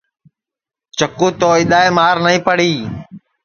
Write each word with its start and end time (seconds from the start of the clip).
چکُو 0.97 1.27
تو 1.39 1.47
اِدؔائے 1.57 1.89
مار 1.97 2.15
نائی 2.23 2.39
پڑی 2.47 2.71